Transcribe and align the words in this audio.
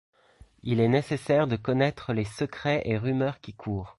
Il 0.63 0.79
est 0.79 0.87
nécessaire 0.87 1.45
de 1.45 1.55
connaitre 1.57 2.11
les 2.11 2.23
secrets 2.25 2.81
et 2.85 2.97
rumeurs 2.97 3.39
qui 3.39 3.53
courent. 3.53 3.89